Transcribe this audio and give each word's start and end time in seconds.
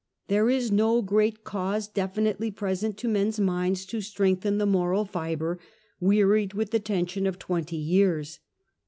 There 0.29 0.49
is 0.49 0.71
no 0.71 1.03
great 1.03 1.43
cause 1.43 1.87
definitely 1.87 2.49
present 2.49 2.97
to 2.97 3.07
men's 3.07 3.39
minds 3.39 3.85
to 3.85 4.01
strengthen 4.01 4.57
the 4.57 4.65
moral 4.65 5.05
fibre, 5.05 5.59
wearied 5.99 6.53
with 6.55 6.71
the 6.71 6.79
tension 6.79 7.27
of 7.27 7.37
twenty 7.37 7.77
years. 7.77 8.39